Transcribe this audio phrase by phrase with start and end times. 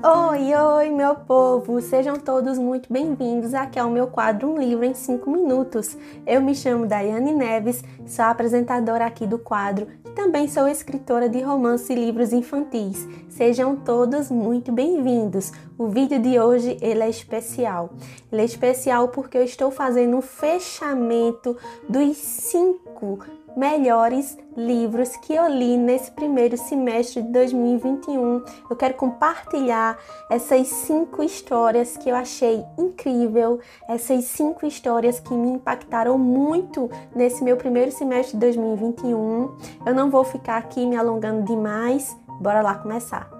[0.00, 1.80] Oi, oi, meu povo!
[1.80, 5.98] Sejam todos muito bem-vindos aqui ao meu quadro Um Livro em 5 Minutos.
[6.24, 11.40] Eu me chamo Daiane Neves, sou apresentadora aqui do quadro e também sou escritora de
[11.40, 13.08] romance e livros infantis.
[13.28, 15.52] Sejam todos muito bem-vindos.
[15.78, 17.90] O vídeo de hoje ele é especial.
[18.32, 21.56] Ele é especial porque eu estou fazendo um fechamento
[21.88, 23.20] dos cinco
[23.56, 28.42] melhores livros que eu li nesse primeiro semestre de 2021.
[28.68, 29.96] Eu quero compartilhar
[30.28, 37.44] essas cinco histórias que eu achei incrível, essas cinco histórias que me impactaram muito nesse
[37.44, 39.56] meu primeiro semestre de 2021.
[39.86, 42.16] Eu não vou ficar aqui me alongando demais.
[42.40, 43.30] Bora lá começar.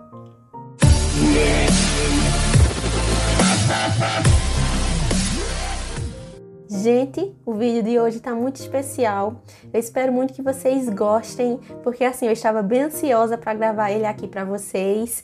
[6.88, 9.42] Gente, o vídeo de hoje está muito especial.
[9.70, 14.06] Eu espero muito que vocês gostem, porque assim eu estava bem ansiosa para gravar ele
[14.06, 15.22] aqui para vocês.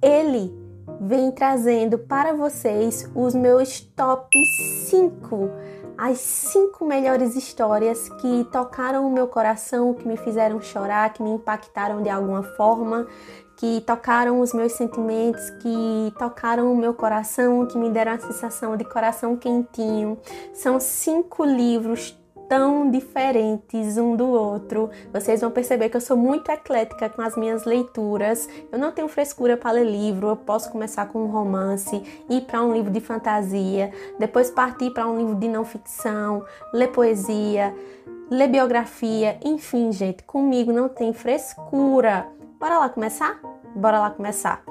[0.00, 0.54] Ele
[1.00, 4.38] vem trazendo para vocês os meus top
[4.88, 5.50] 5
[6.00, 11.28] as cinco melhores histórias que tocaram o meu coração, que me fizeram chorar, que me
[11.28, 13.06] impactaram de alguma forma,
[13.54, 18.78] que tocaram os meus sentimentos, que tocaram o meu coração, que me deram a sensação
[18.78, 20.16] de coração quentinho.
[20.54, 22.18] São cinco livros
[22.50, 24.90] tão diferentes um do outro.
[25.12, 28.48] Vocês vão perceber que eu sou muito eclética com as minhas leituras.
[28.72, 30.26] Eu não tenho frescura para ler livro.
[30.26, 35.06] Eu posso começar com um romance, ir para um livro de fantasia, depois partir para
[35.06, 37.72] um livro de não ficção, ler poesia,
[38.28, 42.26] ler biografia, enfim, gente, comigo não tem frescura.
[42.58, 43.40] Bora lá começar?
[43.76, 44.64] Bora lá começar.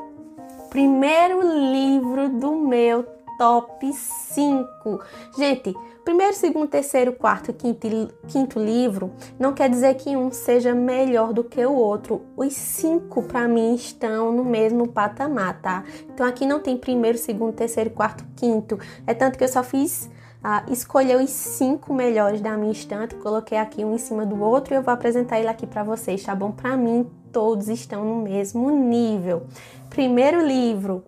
[0.70, 3.04] Primeiro livro do meu
[3.40, 5.00] top 5.
[5.38, 5.74] Gente,
[6.04, 7.88] primeiro, segundo, terceiro, quarto, quinto,
[8.28, 12.22] quinto livro não quer dizer que um seja melhor do que o outro.
[12.36, 15.86] Os cinco, para mim, estão no mesmo patamar, tá?
[16.14, 18.78] Então aqui não tem primeiro, segundo, terceiro, quarto, quinto.
[19.08, 20.10] É tanto que eu só fiz
[20.44, 24.74] ah, escolher os cinco melhores da minha estante, coloquei aqui um em cima do outro
[24.74, 26.52] e eu vou apresentar ele aqui para vocês, tá bom?
[26.52, 29.44] Para mim, todos estão no mesmo nível.
[29.90, 31.06] Primeiro livro,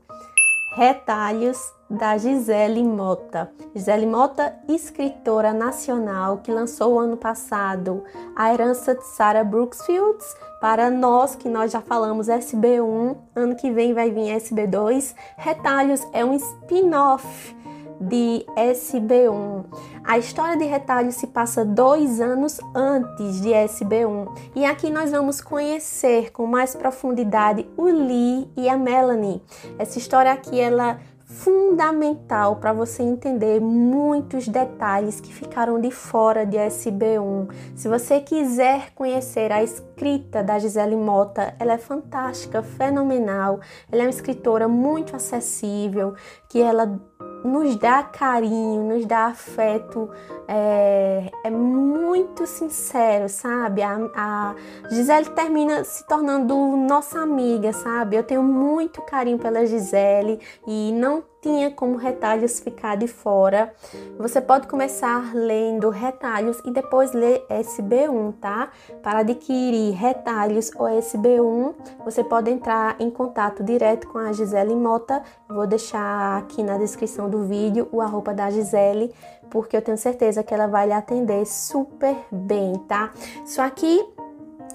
[0.77, 1.59] Retalhos
[1.91, 3.51] da Gisele Mota.
[3.75, 8.03] Gisele Mota, escritora nacional que lançou ano passado
[8.35, 10.17] A Herança de Sarah Brooksfield.
[10.61, 15.13] Para nós que nós já falamos SB1, ano que vem vai vir SB2.
[15.37, 17.55] Retalhos é um spin-off
[17.99, 19.65] de SB1.
[20.03, 25.39] A história de retalho se passa dois anos antes de SB1 e aqui nós vamos
[25.39, 29.43] conhecer com mais profundidade o Lee e a Melanie.
[29.77, 30.99] Essa história aqui ela
[31.37, 37.49] fundamental para você entender muitos detalhes que ficaram de fora de SB1.
[37.75, 43.59] Se você quiser conhecer a escrita da Gisele Mota, ela é fantástica, fenomenal.
[43.91, 46.13] Ela é uma escritora muito acessível,
[46.49, 46.99] que ela
[47.43, 50.09] nos dá carinho, nos dá afeto,
[50.47, 53.81] é, é muito sincero, sabe?
[53.81, 54.55] A, a,
[54.89, 58.15] Gisele termina se tornando nossa amiga, sabe?
[58.15, 63.73] Eu tenho muito carinho pela Gisele e não tinha como retalhos ficar de fora.
[64.17, 68.69] Você pode começar lendo retalhos e depois ler SB1, tá?
[69.01, 71.73] Para adquirir retalhos ou SB1,
[72.05, 75.23] você pode entrar em contato direto com a Gisele Mota.
[75.49, 79.13] vou deixar aqui na descrição do vídeo o arroba da Gisele,
[79.49, 83.11] porque eu tenho certeza que ela vai lhe atender super bem, tá?
[83.43, 84.05] Isso aqui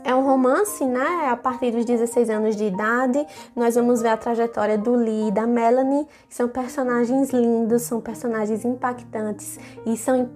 [0.06, 1.28] é um romance, né?
[1.28, 5.30] A partir dos 16 anos de idade, nós vamos ver a trajetória do Lee e
[5.32, 10.30] da Melanie, que são personagens lindos, são personagens impactantes e são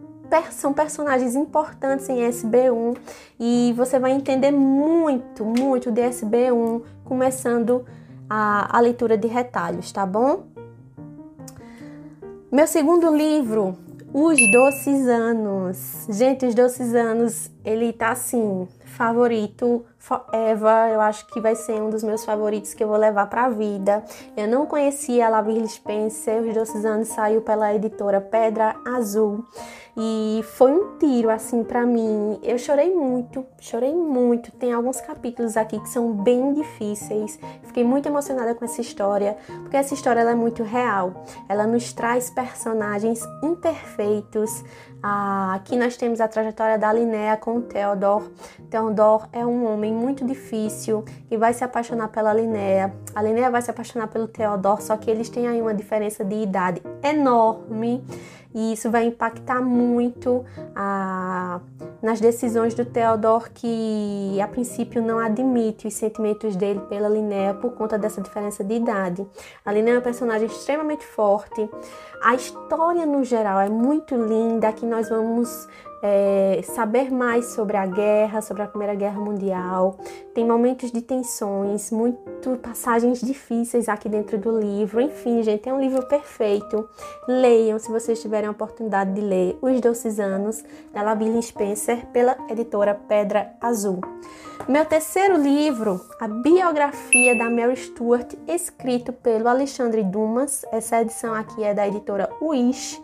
[0.53, 2.97] são personagens importantes em SB1
[3.38, 7.84] e você vai entender muito, muito de SB1 começando
[8.28, 10.44] a, a leitura de retalhos, tá bom?
[12.50, 13.76] Meu segundo livro,
[14.12, 16.06] Os Doces Anos.
[16.09, 19.87] Gente, Os Doces Anos, ele tá assim, favorito
[20.32, 23.44] Eva, eu acho que vai ser um dos meus favoritos que eu vou levar para
[23.44, 24.02] a vida.
[24.37, 29.44] Eu não conhecia a Laville Spencer, os doces anos saiu pela editora Pedra Azul
[29.96, 32.38] e foi um tiro assim para mim.
[32.42, 34.52] Eu chorei muito, chorei muito.
[34.52, 37.38] Tem alguns capítulos aqui que são bem difíceis.
[37.64, 41.25] Fiquei muito emocionada com essa história, porque essa história é muito real.
[41.48, 44.64] Ela nos traz personagens imperfeitos.
[45.02, 48.31] Ah, aqui nós temos a trajetória da Linnea com o Theodore.
[48.69, 52.93] Theodore é um homem muito difícil e vai se apaixonar pela Linnea.
[53.14, 56.35] A Linnea vai se apaixonar pelo Theodore, só que eles têm aí uma diferença de
[56.43, 58.05] idade enorme
[58.55, 60.44] e isso vai impactar muito
[60.75, 61.30] a,
[62.02, 67.72] nas decisões do Theodore que a princípio não admite os sentimentos dele pela Linnea por
[67.72, 69.26] conta dessa diferença de idade.
[69.64, 71.69] A Linnea é uma personagem extremamente forte.
[72.22, 74.69] A história no geral é muito linda.
[74.69, 75.69] Aqui nós vamos
[76.02, 79.99] é, saber mais sobre a guerra, sobre a Primeira Guerra Mundial.
[80.35, 85.00] Tem momentos de tensões, muito passagens difíceis aqui dentro do livro.
[85.00, 86.88] Enfim, gente, é um livro perfeito.
[87.29, 92.37] Leiam se vocês tiverem a oportunidade de ler Os Doces Anos, da Lavínia Spencer, pela
[92.49, 94.00] editora Pedra Azul.
[94.69, 100.64] Meu terceiro livro, a biografia da Mary Stuart, escrito pelo Alexandre Dumas.
[100.70, 103.00] Essa edição aqui é da editora Wish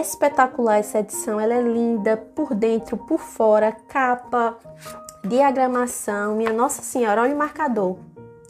[0.00, 4.58] espetacular essa edição, ela é linda por dentro, por fora, capa,
[5.22, 7.96] diagramação, minha Nossa Senhora, olha o marcador,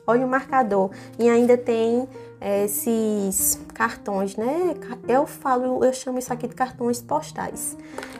[0.07, 2.09] olha o marcador e ainda tem
[2.41, 4.75] é, esses cartões, né?
[5.09, 7.77] Eu falo, eu chamo isso aqui de cartões postais.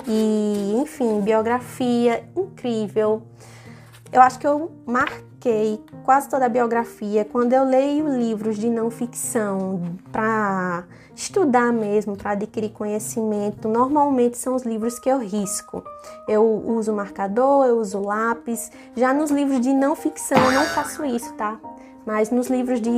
[0.07, 3.23] E, enfim, biografia incrível.
[4.13, 5.34] Eu acho que eu marquei
[6.05, 12.33] quase toda a biografia quando eu leio livros de não ficção para estudar mesmo, para
[12.33, 13.69] adquirir conhecimento.
[13.69, 15.83] Normalmente são os livros que eu risco.
[16.29, 18.71] Eu uso marcador, eu uso lápis.
[18.97, 21.59] Já nos livros de não ficção eu não faço isso, tá?
[22.05, 22.91] Mas nos livros de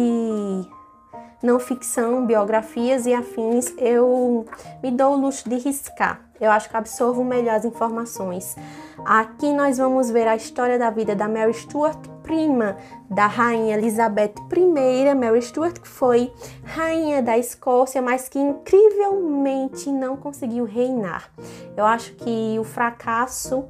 [1.42, 4.46] não ficção, biografias e afins, eu
[4.82, 6.25] me dou o luxo de riscar.
[6.40, 8.56] Eu acho que absorvo melhor as informações.
[9.04, 12.76] Aqui nós vamos ver a história da vida da Mary Stuart, prima
[13.08, 16.32] da rainha Elizabeth I, Mary Stuart, que foi
[16.64, 21.30] rainha da Escócia, mas que incrivelmente não conseguiu reinar.
[21.76, 23.64] Eu acho que o fracasso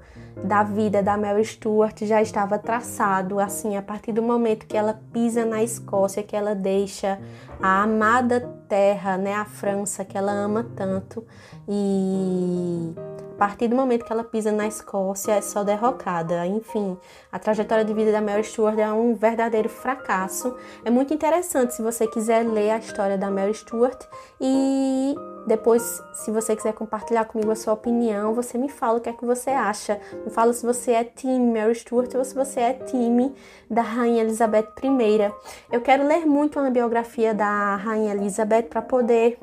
[0.45, 5.01] da vida da Mary Stuart já estava traçado, assim, a partir do momento que ela
[5.13, 7.19] pisa na Escócia, que ela deixa
[7.61, 11.25] a amada terra, né, a França, que ela ama tanto,
[11.69, 12.93] e
[13.37, 16.47] partir do momento que ela pisa na Escócia, é só derrocada.
[16.47, 16.97] Enfim,
[17.31, 20.56] a trajetória de vida da Mary Stuart é um verdadeiro fracasso.
[20.85, 24.05] É muito interessante se você quiser ler a história da Mary Stuart
[24.41, 25.15] e
[25.47, 29.12] depois, se você quiser compartilhar comigo a sua opinião, você me fala o que é
[29.12, 30.00] que você acha.
[30.25, 33.32] Me fala se você é time Mary Stuart ou se você é time
[33.71, 35.32] da Rainha Elizabeth I.
[35.71, 39.39] Eu quero ler muito uma biografia da Rainha Elizabeth para poder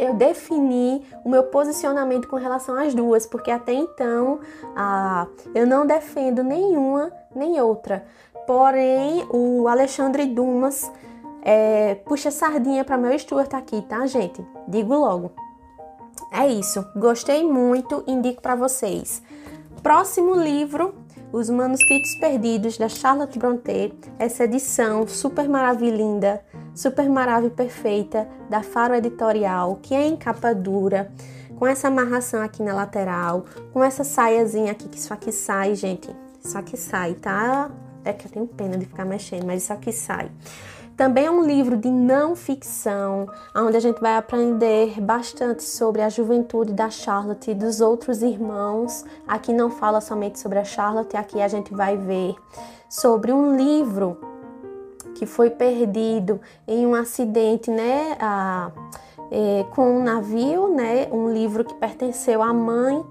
[0.00, 4.40] eu defini o meu posicionamento com relação às duas, porque até então
[4.74, 8.06] ah, eu não defendo nenhuma nem outra.
[8.46, 10.90] Porém, o Alexandre Dumas
[11.42, 14.44] é, puxa sardinha para meu Stuart aqui, tá, gente?
[14.66, 15.32] Digo logo.
[16.32, 16.84] É isso.
[16.96, 19.22] Gostei muito, indico para vocês.
[19.82, 20.94] Próximo livro,
[21.30, 23.92] Os Manuscritos Perdidos da Charlotte Brontë.
[24.18, 26.40] Essa edição super maravilhosa
[26.74, 31.10] super maravilhosa perfeita da Faro Editorial, que é em capa dura,
[31.58, 36.08] com essa amarração aqui na lateral, com essa saiazinha aqui, que isso aqui sai, gente.
[36.42, 37.70] Isso aqui sai, tá?
[38.02, 40.30] É que eu tenho pena de ficar mexendo, mas isso aqui sai.
[40.96, 43.26] Também é um livro de não ficção,
[43.56, 49.04] onde a gente vai aprender bastante sobre a juventude da Charlotte e dos outros irmãos.
[49.26, 52.34] Aqui não fala somente sobre a Charlotte, aqui a gente vai ver
[52.88, 54.18] sobre um livro
[55.20, 58.70] que foi perdido em um acidente, né, a,
[59.30, 63.04] é, com um navio, né, um livro que pertenceu à mãe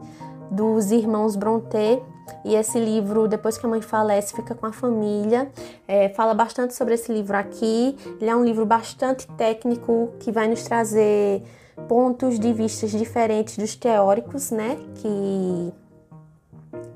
[0.49, 2.01] dos irmãos Brontë.
[2.43, 5.51] E esse livro, depois que a mãe falece, fica com a família.
[5.87, 7.95] É, fala bastante sobre esse livro aqui.
[8.19, 11.43] Ele é um livro bastante técnico que vai nos trazer
[11.87, 14.79] pontos de vistas diferentes dos teóricos, né?
[14.95, 15.71] Que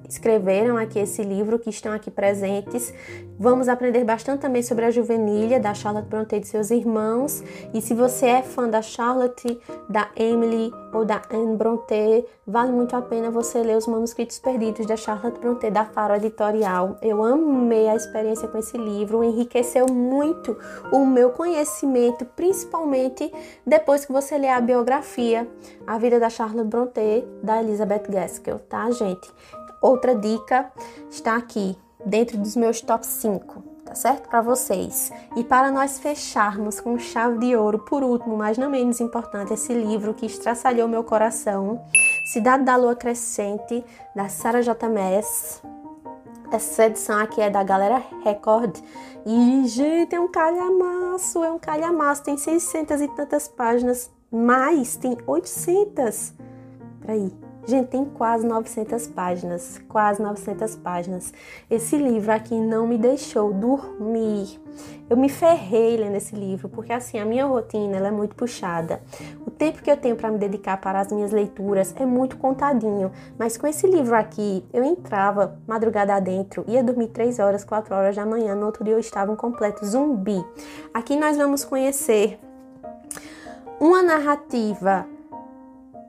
[0.08, 2.94] escreveram aqui esse livro, que estão aqui presentes.
[3.40, 7.44] Vamos aprender bastante também sobre a juvenilha da Charlotte Brontë e de seus irmãos.
[7.74, 12.96] E se você é fã da Charlotte, da Emily ou da Anne Brontë, vale muito
[12.96, 16.98] a pena você ler os manuscritos perdidos da Charlotte Brontë da Faro Editorial.
[17.02, 20.58] Eu amei a experiência com esse livro, enriqueceu muito
[20.92, 23.32] o meu conhecimento, principalmente
[23.66, 25.48] depois que você lê a biografia,
[25.88, 29.32] a vida da Charlotte Brontë da Elizabeth Gaskell, tá, gente?
[29.84, 30.72] Outra dica
[31.12, 34.30] está aqui, dentro dos meus top 5, tá certo?
[34.30, 35.12] Para vocês.
[35.36, 39.74] E para nós fecharmos com chave de ouro, por último, mas não menos importante, esse
[39.74, 41.84] livro que estraçalhou meu coração,
[42.24, 43.84] Cidade da Lua Crescente,
[44.16, 44.88] da Sarah J.
[44.88, 45.62] Maas.
[46.50, 48.78] Essa edição aqui é da Galera Record.
[49.26, 52.24] E, gente, é um calhamaço, é um calhamaço.
[52.24, 56.34] Tem 600 e tantas páginas, mas tem 800.
[57.02, 61.34] Peraí, Gente, tem quase 900 páginas, quase 900 páginas.
[61.70, 64.60] Esse livro aqui não me deixou dormir.
[65.10, 69.02] Eu me ferrei lendo esse livro, porque assim, a minha rotina ela é muito puxada.
[69.48, 73.12] O tempo que eu tenho para me dedicar para as minhas leituras é muito contadinho,
[73.38, 78.16] mas com esse livro aqui, eu entrava madrugada adentro, ia dormir 3 horas, 4 horas
[78.16, 80.44] da manhã, no outro dia eu estava um completo zumbi.
[80.94, 82.40] Aqui nós vamos conhecer
[83.80, 85.06] uma narrativa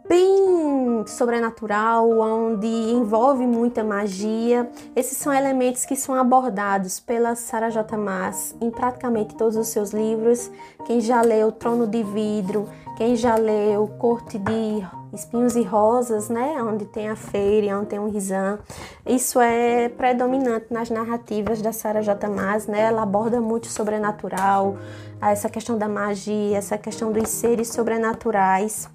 [0.09, 4.69] bem sobrenatural, onde envolve muita magia.
[4.95, 7.97] Esses são elementos que são abordados pela Sarah J.
[7.97, 10.51] Maas em praticamente todos os seus livros.
[10.87, 16.61] Quem já leu Trono de Vidro, quem já leu Corte de Espinhos e Rosas, né,
[16.63, 18.59] onde tem a feira, onde tem um risã,
[19.07, 22.29] isso é predominante nas narrativas da Sarah J.
[22.29, 22.81] Maas, né?
[22.81, 24.77] Ela aborda muito sobrenatural,
[25.21, 28.89] essa questão da magia, essa questão dos seres sobrenaturais.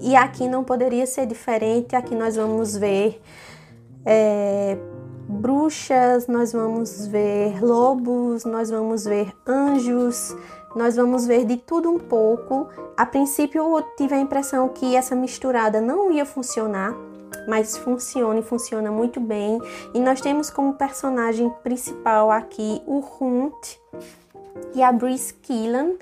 [0.00, 1.94] E aqui não poderia ser diferente.
[1.94, 3.20] Aqui nós vamos ver
[4.04, 4.78] é,
[5.28, 10.34] bruxas, nós vamos ver lobos, nós vamos ver anjos,
[10.74, 12.68] nós vamos ver de tudo um pouco.
[12.96, 16.94] A princípio eu tive a impressão que essa misturada não ia funcionar,
[17.46, 19.60] mas funciona e funciona muito bem.
[19.94, 23.76] E nós temos como personagem principal aqui o Hunt
[24.74, 25.92] e a Brice Killan.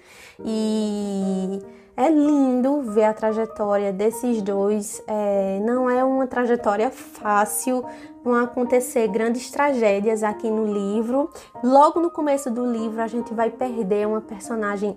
[0.44, 1.60] E
[1.98, 5.02] é lindo ver a trajetória desses dois.
[5.04, 7.84] É, não é uma trajetória fácil,
[8.22, 11.28] vão acontecer grandes tragédias aqui no livro.
[11.60, 14.96] Logo no começo do livro, a gente vai perder uma personagem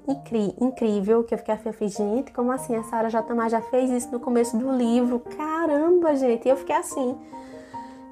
[0.60, 2.76] incrível, que eu fiquei assim, gente, como assim?
[2.76, 5.20] A Sarah já, já fez isso no começo do livro.
[5.36, 6.48] Caramba, gente!
[6.48, 7.18] Eu fiquei assim.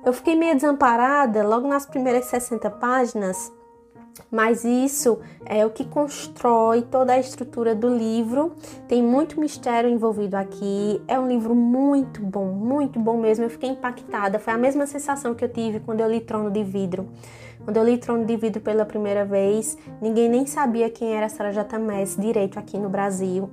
[0.04, 3.52] Eu fiquei meio desamparada logo nas primeiras 60 páginas
[4.32, 8.54] mas isso é o que constrói toda a estrutura do livro.
[8.88, 11.02] Tem muito mistério envolvido aqui.
[11.08, 13.46] É um livro muito bom, muito bom mesmo.
[13.46, 14.40] Eu fiquei impactada.
[14.40, 17.08] Foi a mesma sensação que eu tive quando eu li Trono de Vidro.
[17.64, 21.52] Quando eu li Trono de Vidro pela primeira vez, ninguém nem sabia quem era Sarah
[21.52, 21.78] J.
[21.80, 23.50] Maas direito aqui no Brasil.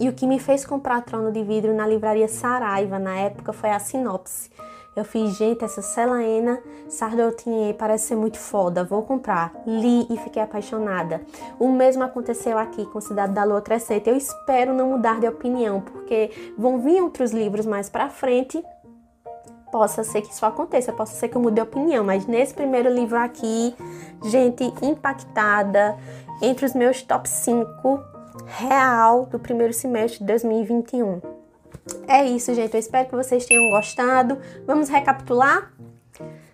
[0.00, 3.70] E o que me fez comprar Trono de Vidro na livraria Saraiva na época foi
[3.70, 4.50] a sinopse.
[4.94, 9.52] Eu fiz, gente, essa Selaena Sardotinha parece ser muito foda, vou comprar.
[9.66, 11.22] Li e fiquei apaixonada.
[11.58, 14.10] O mesmo aconteceu aqui com Cidade da Lua Crescente.
[14.10, 18.62] Eu espero não mudar de opinião, porque vão vir outros livros mais pra frente.
[19.70, 22.90] Possa ser que isso aconteça, possa ser que eu mude de opinião, mas nesse primeiro
[22.90, 23.74] livro aqui,
[24.24, 25.96] gente impactada,
[26.42, 27.98] entre os meus top 5
[28.46, 31.31] real do primeiro semestre de 2021.
[32.12, 32.74] É isso, gente.
[32.74, 34.36] Eu espero que vocês tenham gostado.
[34.66, 35.72] Vamos recapitular?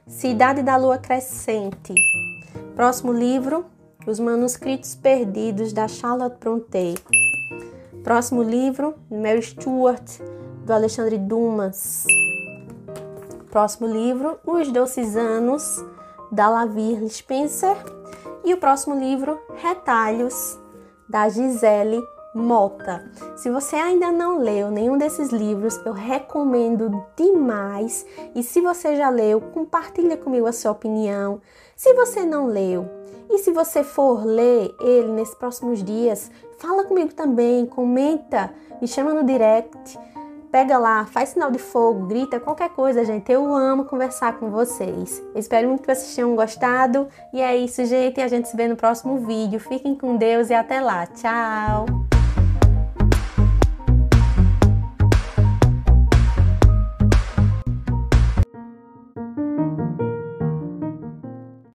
[0.07, 1.95] Cidade da Lua Crescente.
[2.77, 3.67] Próximo livro,
[4.07, 6.95] Os Manuscritos Perdidos, da Charlotte Brontë.
[8.05, 10.21] Próximo livro, Mary Stuart,
[10.65, 12.07] do Alexandre Dumas.
[13.51, 15.85] Próximo livro, Os Doces Anos,
[16.31, 17.77] da Lavir Spencer.
[18.45, 20.57] E o próximo livro, Retalhos,
[21.09, 22.01] da Gisele
[22.35, 23.05] Mota.
[23.37, 28.05] Se você ainda não leu nenhum desses livros, eu recomendo demais.
[28.35, 31.41] E se você já leu, compartilha comigo a sua opinião.
[31.75, 32.87] Se você não leu,
[33.31, 39.13] e se você for ler ele nesses próximos dias, fala comigo também, comenta, me chama
[39.13, 39.99] no direct,
[40.51, 43.31] pega lá, faz sinal de fogo, grita, qualquer coisa, gente.
[43.31, 45.23] Eu amo conversar com vocês.
[45.35, 47.09] espero muito que vocês tenham gostado.
[47.33, 48.21] E é isso, gente.
[48.21, 49.61] A gente se vê no próximo vídeo.
[49.61, 51.07] Fiquem com Deus e até lá.
[51.07, 51.98] Tchau!